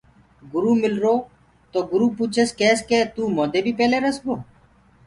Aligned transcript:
گُروٚ 0.51 0.77
مِلرو 0.81 1.15
تو 1.71 1.79
گُرو 1.91 2.07
پوٚڇس 2.17 2.49
ڪيس 2.59 2.79
ڪي 2.89 2.99
تو 3.15 3.21
موندي 3.35 3.59
بي 3.65 3.71
پيلي 3.77 3.97
رس 4.05 4.17
گو۔ 4.25 4.35